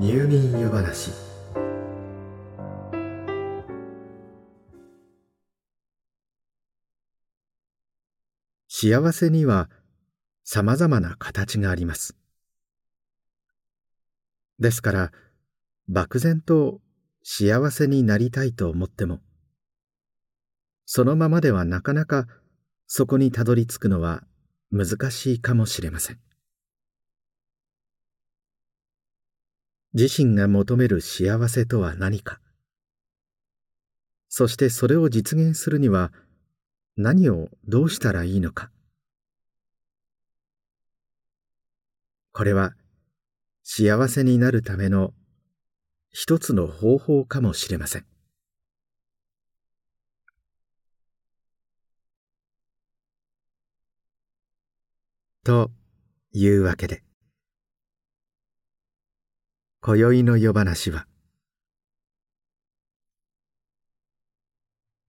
[0.00, 1.10] 入眠湯話。
[8.66, 9.68] 幸せには
[10.42, 12.16] さまざまな形があります。
[14.58, 15.12] ですから
[15.86, 16.80] 漠然と
[17.22, 19.20] 幸せになりたいと思っても
[20.86, 22.26] そのままではなかなか
[22.86, 24.22] そこにたどり着くのは
[24.72, 26.29] 難しいかもしれません。
[29.92, 32.40] 自身が求める幸せとは何か。
[34.28, 36.12] そしてそれを実現するには
[36.96, 38.70] 何をどうしたらいいのか。
[42.32, 42.74] これは
[43.64, 45.12] 幸せになるための
[46.10, 48.06] 一つの方法かもしれません。
[55.42, 55.70] と
[56.32, 57.09] いうわけで。
[59.82, 61.06] 今宵の夜話は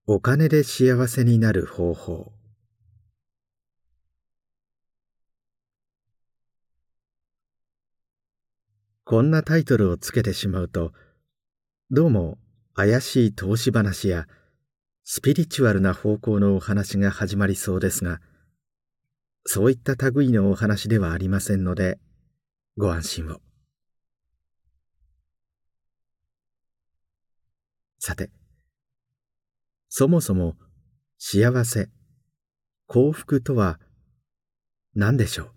[0.07, 2.31] お金で幸せになる方法
[9.03, 10.93] こんなタイトルをつけてしまうと
[11.89, 12.37] どうも
[12.73, 14.25] 怪しい投資話や
[15.03, 18.21] スピリチュアルな方向のお話が始まりそうですが
[19.45, 21.99] そういった類のお話ではありませんので
[22.77, 23.50] ご安心を。
[28.03, 28.31] さて、
[29.87, 30.55] そもそも
[31.19, 31.87] 幸せ、
[32.87, 33.79] 幸福とは
[34.95, 35.51] 何でしょう？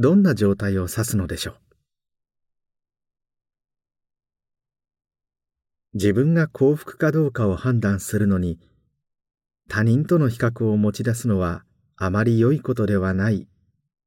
[0.00, 1.54] どんな状態を指すのでしょう？
[5.92, 8.58] 自分が幸福かどうかを判断するのに
[9.68, 11.62] 他人との比較を持ち出すのは
[11.98, 13.46] あまり良いことではない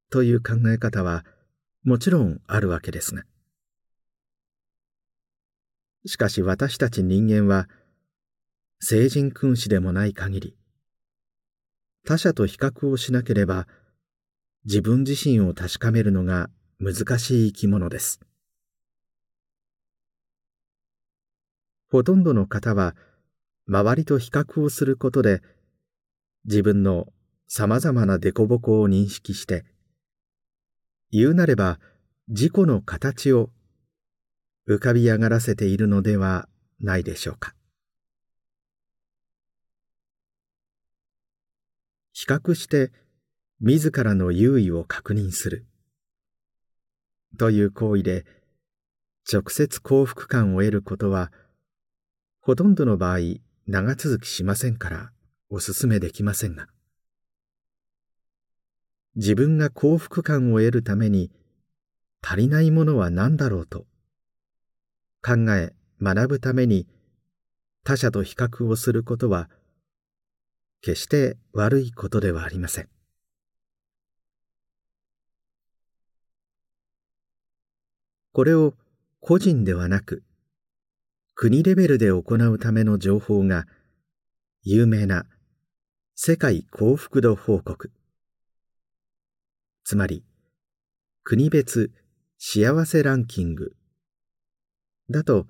[0.09, 1.23] という考え方は
[1.83, 3.28] もちろんあるわけですが。
[6.05, 7.67] しかし私たち人間は、
[8.79, 10.57] 聖人君子でもない限り、
[12.05, 13.67] 他者と比較をしなければ、
[14.65, 18.19] 自分自身を確かめるのが難しい生き物です。
[21.91, 22.95] ほとんどの方は、
[23.67, 25.41] 周りと比較をすることで、
[26.45, 27.07] 自分の
[27.47, 29.65] 様々な凸凹を認識して、
[31.11, 31.79] 言うなれば
[32.27, 33.49] 自己の形を
[34.69, 36.47] 浮かび上がらせているのでは
[36.79, 37.55] ないでしょうか。
[42.13, 42.91] 比較して
[43.61, 45.65] 自らの優位を確認する
[47.39, 48.25] という行為で
[49.31, 51.31] 直接幸福感を得ることは
[52.41, 53.19] ほとんどの場合
[53.67, 55.11] 長続きしませんから
[55.49, 56.67] お勧めできませんが
[59.15, 61.31] 自分が幸福感を得るために
[62.21, 63.85] 足りないものは何だろうと
[65.21, 66.87] 考え学ぶために
[67.83, 69.49] 他者と比較をすることは
[70.81, 72.89] 決して悪いことではありません。
[78.31, 78.73] これを
[79.19, 80.23] 個人ではなく
[81.35, 83.65] 国レベルで行うための情報が
[84.63, 85.25] 有名な
[86.15, 87.91] 世界幸福度報告。
[89.83, 90.23] つまり
[91.23, 91.91] 国別
[92.37, 93.75] 幸せランキング。
[95.09, 95.47] だと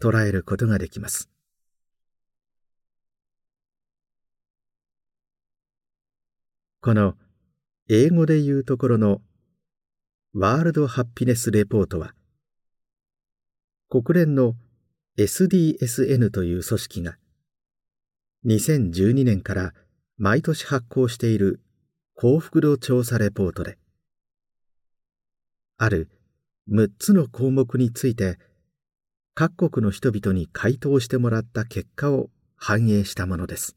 [0.00, 1.30] 捉えることができます。
[6.82, 7.14] この
[7.88, 9.20] 英語で言うところの
[10.32, 12.14] ワールドハッピネスレポートは
[13.90, 14.54] 国連の
[15.18, 17.16] SDSN という組織が
[18.46, 19.74] 2012年から
[20.16, 21.60] 毎年発行している
[22.14, 23.76] 幸福度調査レポートで
[25.76, 26.08] ある
[26.70, 28.38] 6つの項目について
[29.42, 33.74] 各国の人々に回答してもらった結果を反映したものです。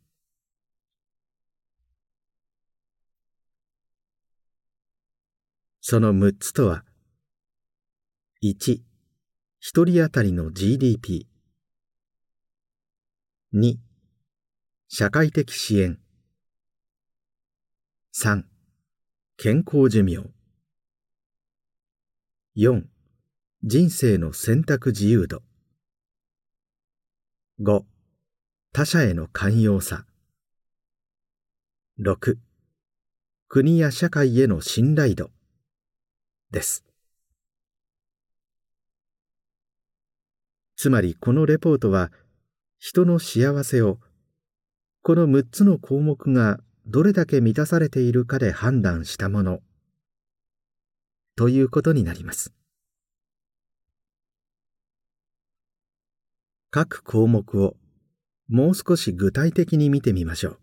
[5.79, 6.83] その6つとは、
[8.43, 8.81] 1、
[9.61, 11.27] 一人当たりの GDP。
[13.53, 13.77] 2、
[14.89, 15.97] 社会的支援。
[18.13, 18.43] 3、
[19.37, 20.29] 健康寿命。
[22.57, 22.83] 4、
[23.63, 25.41] 人生の選択自由度。
[27.63, 27.85] 5
[28.73, 30.05] 他者への寛容さ。
[31.97, 32.35] 6
[33.47, 35.31] 国や社会への信頼度。
[36.51, 36.83] です。
[40.75, 42.11] つまりこのレポートは
[42.79, 43.99] 人の幸せを
[45.01, 49.61] この6つの項目がどれだけ満たされているかで判断したもの。
[51.37, 52.53] ということになります。
[56.75, 57.75] 各項目を
[58.47, 60.57] もう少し具体的に見てみましょ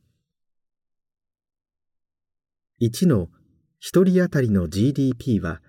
[2.81, 2.87] う。
[2.87, 3.29] 1の
[3.81, 5.63] 1人当たりの GDP は、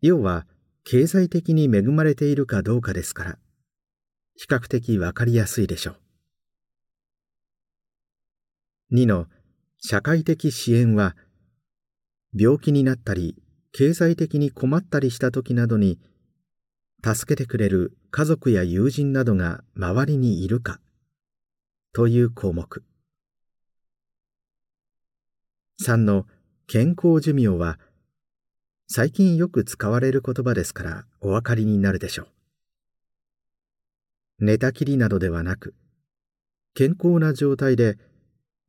[0.00, 0.46] 要は
[0.82, 3.38] 経済的に恵まれているかどうかですから、
[4.34, 5.96] 比較的わかりやすいでしょ
[8.90, 8.94] う。
[8.94, 9.26] 2の
[9.76, 11.16] 社会的支援は、
[12.34, 13.36] 病気になったり、
[13.72, 16.00] 経済的に困ったりした時などに、
[17.04, 20.78] 助けてくれる家族や友人などが周りにいるか
[21.92, 22.84] という項目。
[25.84, 26.24] 3の
[26.68, 27.80] 健康寿命は
[28.86, 32.28] 最近よく使われる言葉ですからお分かりになるでしょ
[34.38, 34.44] う。
[34.44, 35.74] 寝たきりなどではなく
[36.74, 37.98] 健康な状態で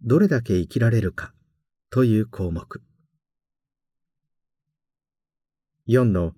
[0.01, 1.36] どれだけ生きられるか
[1.92, 2.81] という項目。
[5.88, 6.33] 4の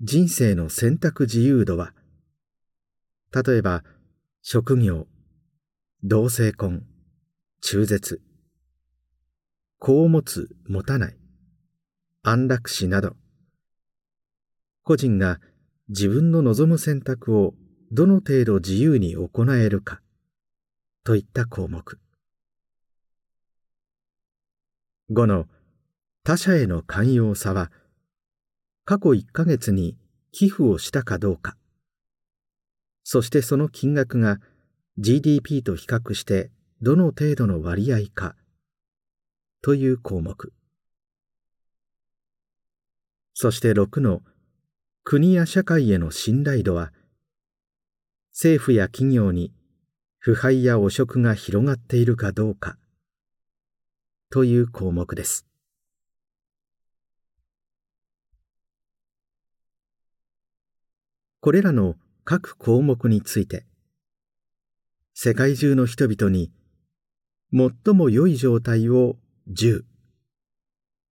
[0.00, 1.92] 人生の選択自由度は、
[3.34, 3.82] 例えば、
[4.42, 5.06] 職業、
[6.04, 6.84] 同性婚、
[7.62, 8.20] 中絶、
[9.78, 11.16] 子を持つ、持たない、
[12.22, 13.16] 安楽死など、
[14.82, 15.40] 個人が
[15.88, 17.54] 自分の望む選択を
[17.90, 20.02] どの程度自由に行えるか、
[21.02, 21.98] といった項目。
[25.10, 25.46] 5の
[26.22, 27.72] 他者への寛容さは、
[28.84, 29.96] 過去1ヶ月に
[30.32, 31.56] 寄付をしたかどうか、
[33.04, 34.38] そしてその金額が
[34.98, 36.50] GDP と比較して
[36.80, 38.36] どの程度の割合か
[39.62, 40.52] という項目。
[43.34, 44.22] そして6の
[45.04, 46.92] 国や社会への信頼度は
[48.32, 49.52] 政府や企業に
[50.18, 52.76] 腐敗や汚職が広がっているかどうか
[54.30, 55.46] という項目です。
[61.40, 63.66] これらの各項目について、
[65.14, 66.52] 世界中の人々に
[67.52, 69.16] 最も良い状態を
[69.50, 69.82] 10、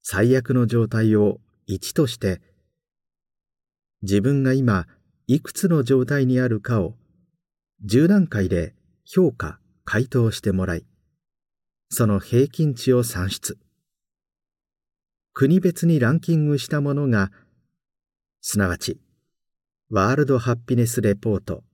[0.02, 2.40] 最悪の状態を1として、
[4.02, 4.86] 自分が今
[5.26, 6.94] いくつの状態にあるかを
[7.86, 8.74] 10段階で
[9.04, 10.84] 評価、回答してもらい、
[11.90, 13.58] その平均値を算出。
[15.32, 17.30] 国別にランキングしたものが、
[18.42, 19.00] すなわち
[19.90, 21.64] ワールドハッピネスレポート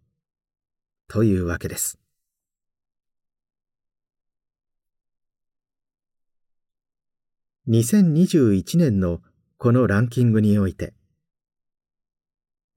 [1.09, 1.99] というわけです。
[7.69, 9.19] 2021年の
[9.59, 10.95] このランキングにおいて、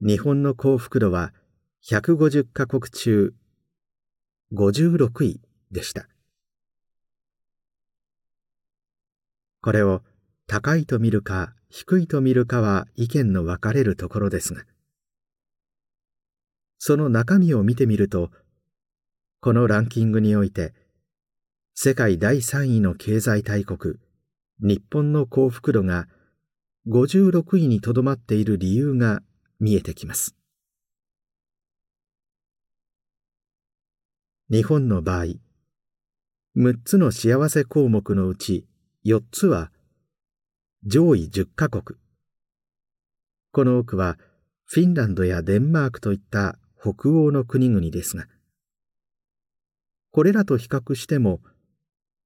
[0.00, 1.32] 日本の幸福度は
[1.88, 3.32] 150カ国中
[4.52, 6.08] 56位でした。
[9.62, 10.02] これを
[10.48, 14.64] 高いと見るか低いと見るかは意見の分かれるところですが、
[16.78, 18.30] その中身を見てみると、
[19.40, 20.74] このランキングにおいて、
[21.74, 23.96] 世界第3位の経済大国、
[24.60, 26.08] 日本の幸福度が
[26.88, 29.20] 56位にとどまっている理由が
[29.60, 30.34] 見えてきます。
[34.50, 35.24] 日本の場合、
[36.56, 38.66] 6つの幸せ項目のうち
[39.04, 39.70] 4つは
[40.84, 41.98] 上位10カ国。
[43.52, 44.18] この多くは
[44.64, 48.26] フィンランドやデンマークといった北欧の国々ですが、
[50.10, 51.40] これらと比較しても、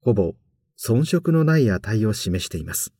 [0.02, 0.34] ほぼ
[0.78, 2.92] 遜色のない値を示しています。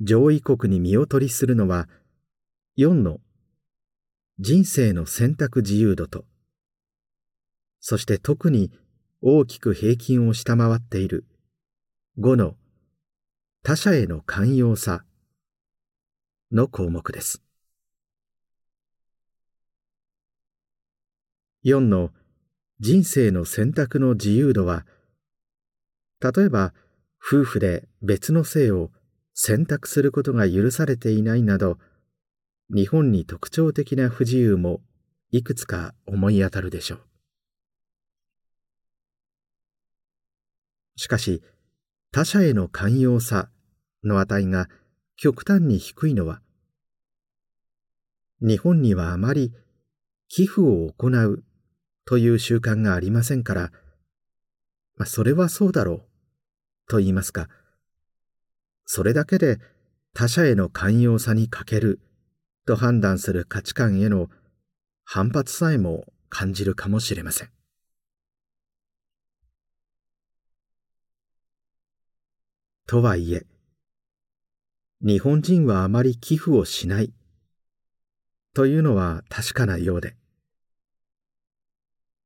[0.00, 1.88] 上位国に見劣りするのは、
[2.78, 3.18] 4の
[4.38, 6.24] 人生の選択自由度と、
[7.80, 8.72] そして特に
[9.20, 11.26] 大きく平均を下回っている
[12.18, 12.54] 5の
[13.62, 15.04] 他者への寛容さ
[16.52, 17.42] の項目です。
[21.64, 22.10] 4の
[22.80, 24.84] 人生の選択の自由度は、
[26.20, 26.74] 例えば
[27.18, 28.90] 夫婦で別の性を
[29.32, 31.78] 選択することが許されていないなど、
[32.68, 34.80] 日本に特徴的な不自由も
[35.30, 37.00] いくつか思い当たるでしょう。
[40.96, 41.42] しかし、
[42.12, 43.48] 他者への寛容さ
[44.04, 44.68] の値が
[45.16, 46.40] 極端に低いのは、
[48.40, 49.52] 日本にはあまり
[50.28, 51.44] 寄付を行う
[52.04, 53.72] という習慣がありませんから、
[54.96, 56.02] まあ、それはそうだろう
[56.88, 57.48] と言いますか、
[58.86, 59.58] それだけで
[60.12, 62.00] 他者への寛容さに欠ける
[62.66, 64.28] と判断する価値観への
[65.04, 67.50] 反発さえも感じるかもしれません。
[72.86, 73.46] とはいえ、
[75.06, 77.12] 日本人はあまり寄付をしない。
[78.54, 80.16] というのは確かなようで。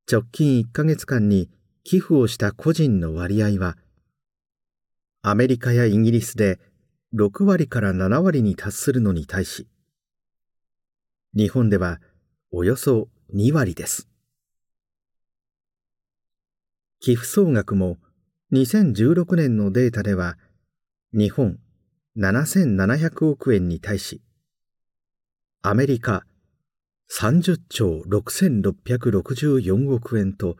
[0.09, 1.49] 直近1ヶ月間に
[1.83, 3.75] 寄付をした個人の割合は
[5.21, 6.57] アメリカやイギリスで
[7.13, 9.67] 6割から7割に達するのに対し
[11.35, 11.99] 日本では
[12.49, 14.07] およそ2割です。
[17.01, 17.97] 寄付総額も
[18.53, 20.37] 2016年のデータでは
[21.11, 21.59] 日本
[22.19, 24.21] 7700億円に対し
[25.61, 26.25] アメリカ
[27.17, 30.57] 30兆6664億円と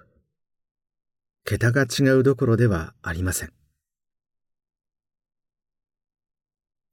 [1.43, 3.51] 桁が違うどころではありません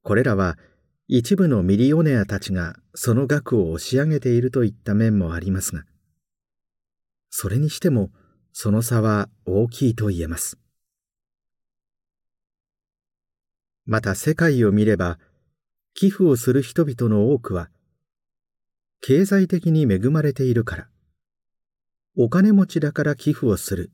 [0.03, 0.57] これらは
[1.07, 5.83] 一部のミリオネアたちがその額を押し上げているといった面もありますが
[7.29, 8.09] それにしても
[8.51, 10.57] その差は大きいと言えます。
[13.87, 15.17] また世界を見れば、
[15.93, 17.69] 寄付をする人々の多くは、
[19.01, 20.87] 経済的に恵まれているから、
[22.17, 23.91] お金持ちだから寄付をする、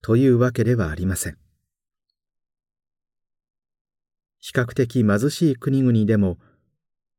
[0.00, 1.38] というわけではありません。
[4.40, 6.38] 比較的貧しい国々でも、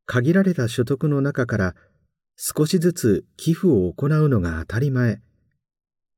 [0.08, 1.76] 限られた所得の中から
[2.38, 5.22] 少しずつ寄付を行うのが当たり前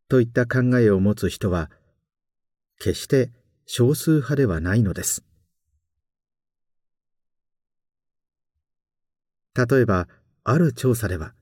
[0.09, 1.69] といった考えを持つ人は
[2.79, 3.31] 決して
[3.69, 5.23] 少数派ではないのです
[9.55, 10.07] 例えば
[10.43, 11.33] ある調査では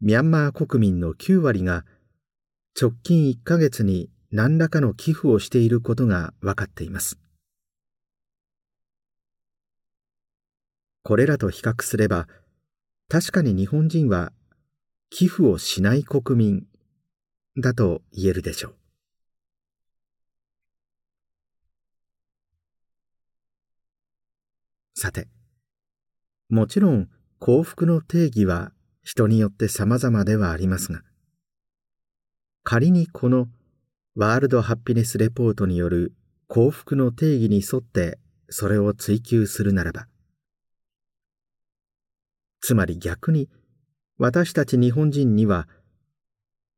[0.00, 1.84] ミャンマー国民の9割が
[2.80, 7.18] 直近1ヶ月に何らかの寄付をしていることが分かっています
[11.04, 12.26] これらと比較すれば
[13.08, 14.32] 確かに日本人は
[15.10, 16.66] 寄付をしない国民
[17.58, 18.81] だと言えるでしょう。
[25.02, 25.26] さて、
[26.48, 27.08] もちろん
[27.40, 28.70] 幸福の定義は
[29.02, 31.02] 人によって様々ではありますが、
[32.62, 33.48] 仮にこの
[34.14, 36.12] ワールドハッピネスレポートによる
[36.46, 40.06] 幸福の定義に沿ってそれを追求するならば、
[42.60, 43.48] つまり逆に
[44.18, 45.66] 私たち日本人には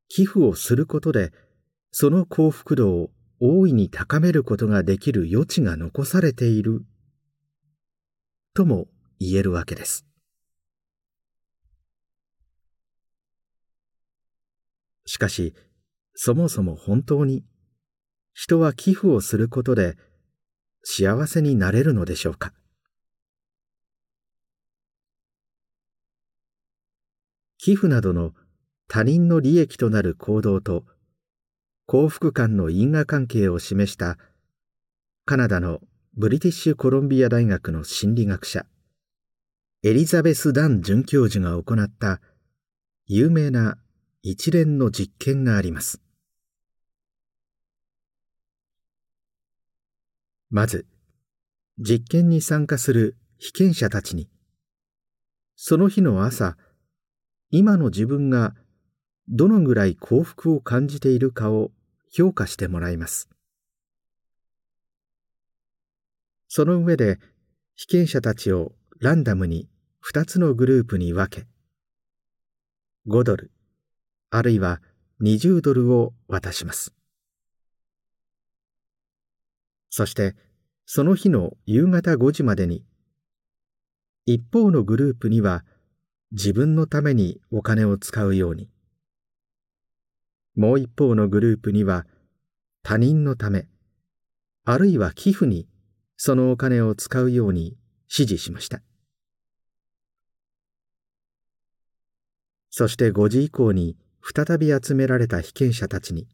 [0.09, 1.31] 寄付をすることで
[1.93, 6.87] その幸福度を大いに高めることができる余地が残されている
[8.55, 8.87] とも
[9.19, 10.07] 言えるわけです。
[15.07, 15.55] しかし、
[16.15, 17.45] そもそも本当に
[18.33, 19.97] 人は寄付をすることで
[20.85, 22.53] 幸せになれるのでしょうか？
[27.59, 28.33] 寄付などの
[28.89, 30.85] 他人の利益となる行動と
[31.87, 34.17] 幸福感の因果関係を示した
[35.25, 35.81] カナダの
[36.17, 38.67] ブリティッシュコロンビア大学の心理学者
[39.83, 42.21] エリザベス・ダン准教授が行った
[43.09, 43.79] 有名な
[44.23, 46.01] 一連の実験があります
[50.51, 50.87] まず
[51.81, 54.29] 実験に参加する被験者たちに
[55.57, 56.57] その日の朝
[57.51, 58.55] 今の自分が
[59.29, 61.73] どのぐらい幸福を感じているかを
[62.13, 63.34] 評価してもらいます。
[66.57, 67.19] その上で
[67.75, 68.71] 被験者たちを
[69.01, 69.69] ランダムに
[70.09, 71.49] 2つのグループに分け
[73.09, 73.51] 5ドル
[74.31, 74.81] あるいは
[75.21, 76.95] 20ドルを渡します。
[79.91, 80.37] そして
[80.87, 82.85] その日の夕方5時までに
[84.25, 85.65] 一方のグループには
[86.31, 88.71] 自分のためにお金を使うように
[90.55, 92.07] もう一方のグループには
[92.85, 93.67] 他人のため
[94.65, 95.67] あるいは寄付に
[96.27, 98.81] そのお金を使うように指示しました。
[102.71, 106.27] そして5時以降に再び集められた被験者たちに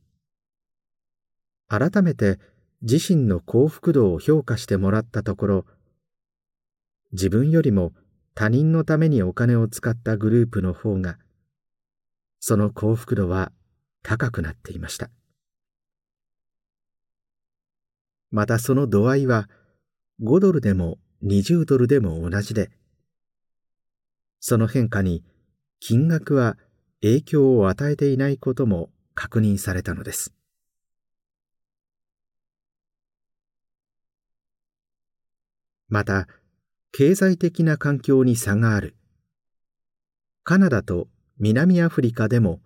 [1.66, 2.38] 改めて
[2.82, 5.64] 自身の幸福度を評価してもらったところ
[7.10, 7.92] 自分よりも
[8.36, 11.18] 他人のためにお金を使ったグループの方が
[12.38, 13.50] その幸福度は
[14.04, 15.10] 高くなっていました。
[18.30, 19.48] またその度合いは
[20.22, 22.70] 5ドルでも20ドルでも同じで。
[24.38, 25.24] その変化に
[25.80, 26.58] 金額は
[27.00, 30.34] 影響を与えていないことも確認されたのです。
[35.88, 36.28] また
[36.92, 38.96] 経済的な環境に差がある。
[40.44, 41.08] カナダと
[41.38, 42.60] 南アフリカでも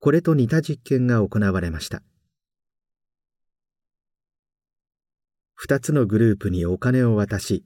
[0.00, 2.02] これと似た実験が行われました。
[5.66, 7.64] 2つのグループにお金を渡し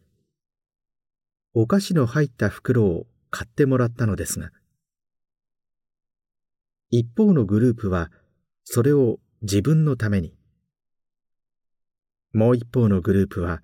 [1.53, 4.51] お菓子の入った袋を買ってもらったのですが
[6.91, 8.13] 一方のグループは
[8.63, 10.33] それを自分のために
[12.33, 13.63] もう一方のグループは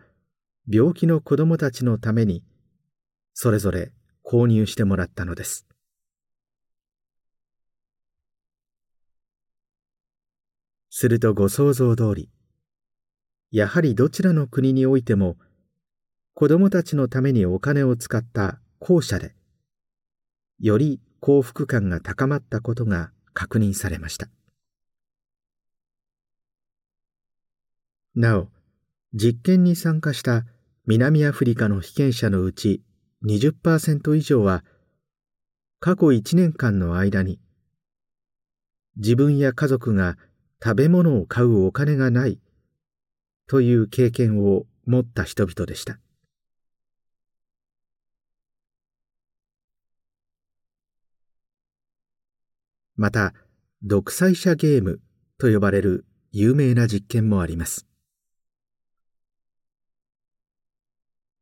[0.68, 2.42] 病気の子供たちのために
[3.34, 3.92] それぞれ
[4.24, 5.66] 購入してもらったのです。
[10.90, 12.30] するとご想像通り
[13.54, 15.36] やはりどちらの国においても
[16.34, 19.32] 子供たちのためにお金を使った後者で
[20.58, 24.28] より幸福感が高まったことが確認されました。
[28.16, 28.48] なお
[29.12, 30.44] 実験に参加した
[30.88, 32.82] 南アフリカの被験者のうち
[33.24, 34.64] 20%以上は
[35.78, 37.38] 過去1年間の間に
[38.96, 40.18] 自分や家族が
[40.60, 42.40] 食べ物を買うお金がない
[43.46, 45.98] という経験を持った人々でした。
[52.96, 53.34] また
[53.82, 55.00] 独裁者ゲーム
[55.38, 57.86] と呼ばれる有名な実験もあります。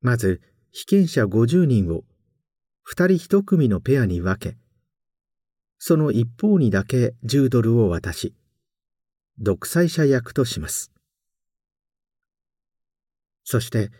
[0.00, 0.40] まず
[0.72, 2.02] 被験者50人を
[2.90, 4.56] 2人1組のペアに分け
[5.78, 8.34] その一方にだけ10ドルを渡し
[9.38, 10.91] 独裁者役とします。
[13.44, 13.90] そして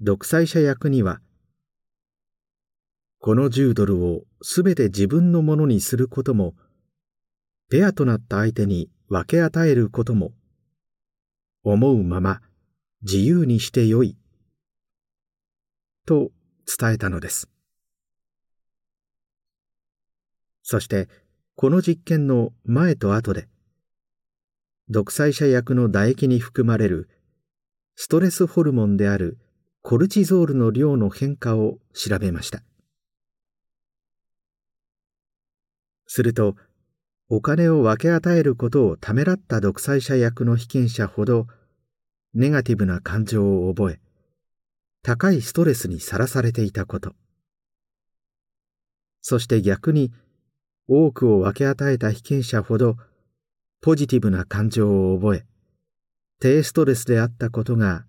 [0.00, 1.20] 独裁者役には
[3.18, 6.54] この10ドルをすべて自分のものにすることも
[7.68, 10.32] ペアとなった相手に分け与えることも
[11.64, 12.40] 思うまま
[13.02, 14.16] 自由にしてよい
[16.06, 16.30] と
[16.78, 17.48] 伝えたのです。
[20.62, 21.08] そして
[21.54, 23.48] この実験の前と後で
[24.88, 27.08] 独裁者役の唾液に含まれる
[27.98, 29.38] ストレスホルモンである
[29.80, 32.62] コルチゾールの量の変化を調べました。
[36.06, 36.56] すると
[37.30, 41.46] お金を分け与えることをためらった独裁者役の被験者ほど
[42.34, 44.00] ネガティブな感情を覚え
[45.02, 47.14] 高いストレスにさらされていたこと。
[49.22, 50.12] そして逆に
[50.86, 52.96] 多くを分け与えた被験者ほど
[53.80, 55.46] ポジティブな感情を覚え
[56.40, 58.04] 低ストレスであったことが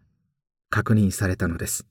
[0.70, 1.88] 確認されたのです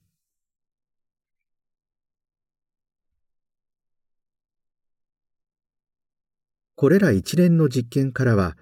[6.75, 8.57] これら一連の実験からは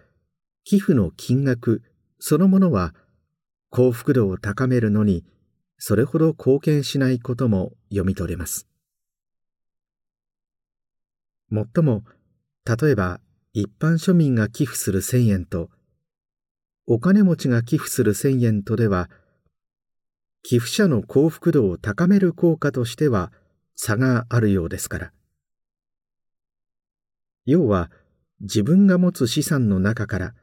[0.64, 1.82] 寄付の金額
[2.18, 2.94] そのものは
[3.70, 5.24] 幸福度を高めるのに
[5.78, 8.66] それほど貢献しないことも読み取れます。
[11.50, 12.04] もっとも、
[12.64, 13.20] 例えば
[13.52, 15.68] 一般庶民が寄付する千円と、
[16.86, 19.10] お金持ちが寄付する千円とでは、
[20.42, 23.32] 寄付者の幸福度を高める効果としては
[23.74, 25.12] 差があるようですから。
[27.46, 27.90] 要は、
[28.40, 30.34] 自分が持つ資産の中から、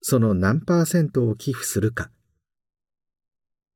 [0.00, 2.10] その何パーセントを寄付するか、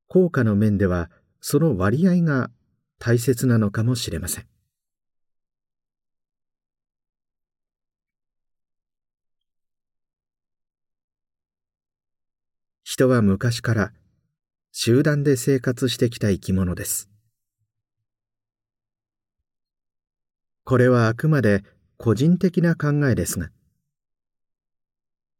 [0.08, 2.50] 効果の面ではその割合が
[2.98, 4.46] 大切なのかもしれません
[12.96, 13.92] 人は昔から
[14.72, 17.10] 集団で生活してきた生き物です
[20.64, 21.62] これはあくまで
[21.98, 23.50] 個人的な考えですが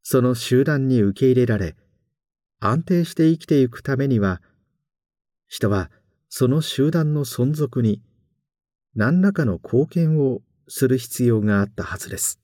[0.02, 1.76] その集団に受け入れられ
[2.60, 4.42] 安定して生きていくためには
[5.48, 5.90] 人は
[6.28, 8.02] その集団の存続に
[8.94, 12.38] 何らかの貢献をする必要があったはずです。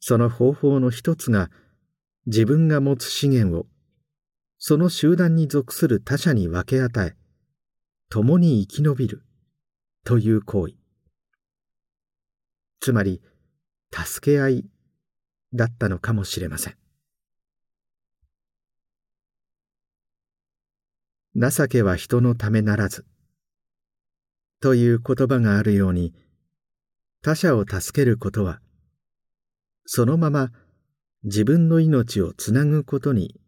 [0.00, 1.50] その方法の一つが
[2.26, 3.66] 自分が持つ資源を
[4.58, 7.14] その集団に属する他者に分け与え
[8.08, 9.22] 共に生き延びる
[10.04, 10.74] という行為
[12.80, 13.22] つまり
[13.92, 14.64] 助け合い
[15.54, 16.80] だったのかもしれません
[21.36, 23.06] 情けは人のためならず。
[24.60, 26.12] という言葉があるように、
[27.22, 28.60] 他者を助けることは、
[29.86, 30.50] そのまま
[31.24, 33.40] 自分の命をつなぐことに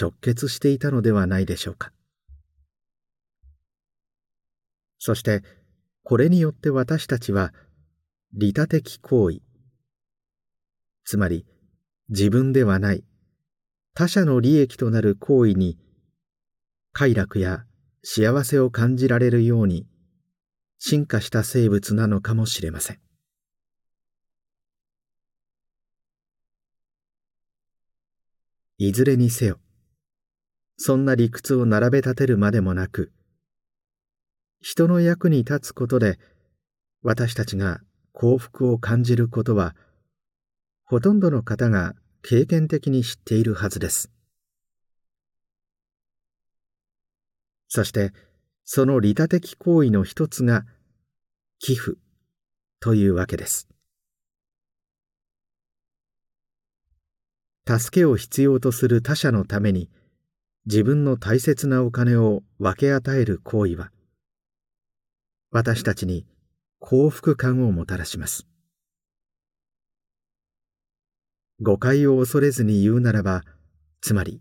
[0.00, 1.92] 直結していたのではないでしょうか。
[4.98, 5.42] そして、
[6.02, 7.52] これによって私たちは、
[8.32, 9.40] 利他的行為、
[11.04, 11.46] つまり
[12.10, 13.04] 自分ではない
[13.94, 15.78] 他者の利益となる行為に
[16.92, 17.64] 快楽や
[18.02, 19.86] 幸せを感じられるように
[20.78, 23.07] 進化した生物なのかもしれません。
[28.80, 29.58] いずれにせよ、
[30.76, 33.12] そんな理屈を並べ立てるまでもなく、
[34.60, 36.18] 人の役に立つことで
[37.02, 37.80] 私たちが
[38.12, 39.74] 幸福を感じることは
[40.84, 44.12] ほとんどの方が経験的に知っているはずです。
[47.66, 48.12] そして
[48.64, 50.64] その利他的行為の一つが
[51.58, 51.98] 寄付
[52.80, 53.68] というわけです。
[57.68, 59.90] 助けを必要とする他者のために
[60.64, 63.90] 自分の大切なお金を分け与える行為は
[65.50, 66.26] 私たちに
[66.78, 68.46] 幸福感をもたらします。
[71.60, 73.42] 誤解を恐れずに言うならば、
[74.00, 74.40] つまり、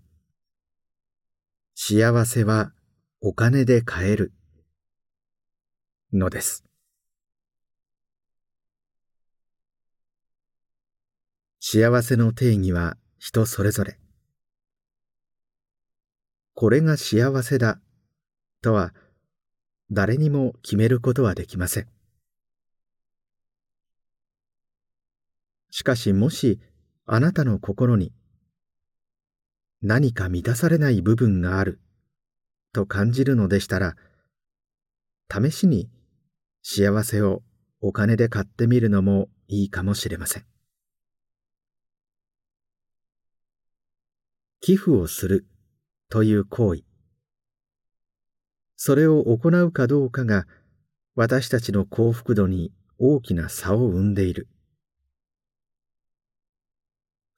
[1.74, 2.72] 幸せは
[3.22, 4.34] お金で買える
[6.14, 6.64] のです。
[11.60, 14.00] 幸せの定義は人それぞれ。
[16.54, 17.80] これが幸せだ
[18.62, 18.94] とは
[19.92, 21.88] 誰にも決めることはできません。
[25.70, 26.60] しかしもし
[27.06, 28.12] あなたの心に
[29.82, 31.80] 何か満たされない部分がある
[32.74, 33.96] と感じるのでしたら
[35.32, 35.90] 試しに
[36.64, 37.44] 幸せを
[37.80, 40.46] お金で買ってみるのもいいかもしれません
[44.60, 45.46] 寄付をする
[46.10, 46.84] という行為
[48.76, 50.46] それを行うかどうかが
[51.16, 54.48] 私たちの幸福度に大きな差を生んでいる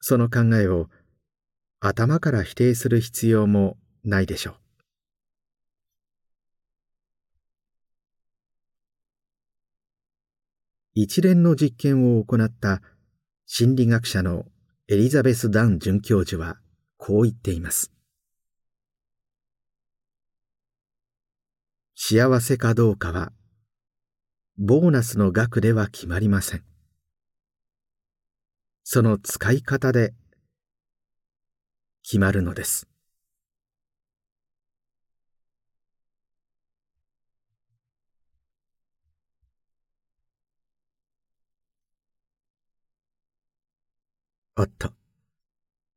[0.00, 0.88] その考えを
[1.80, 4.54] 頭から否定する必要もないでしょう。
[10.94, 12.82] 一連の実験を行った
[13.46, 14.44] 心理学者の
[14.88, 16.58] エリザベス・ダン准教授は
[17.02, 17.90] こう言っています。
[21.96, 23.32] 幸せかどうかは
[24.58, 26.64] ボーナスの額では決まりません。
[28.84, 30.12] その使い方で
[32.02, 32.86] 決まるのです。
[44.56, 44.99] おっと、